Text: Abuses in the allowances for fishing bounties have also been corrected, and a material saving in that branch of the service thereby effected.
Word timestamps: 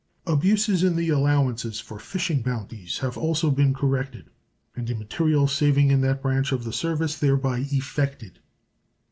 Abuses 0.25 0.81
in 0.83 0.95
the 0.95 1.09
allowances 1.09 1.79
for 1.79 1.99
fishing 1.99 2.41
bounties 2.41 2.97
have 3.05 3.19
also 3.19 3.51
been 3.51 3.71
corrected, 3.71 4.31
and 4.75 4.89
a 4.89 4.95
material 4.95 5.47
saving 5.47 5.91
in 5.91 6.01
that 6.01 6.23
branch 6.23 6.51
of 6.51 6.63
the 6.63 6.73
service 6.73 7.15
thereby 7.17 7.67
effected. 7.71 8.39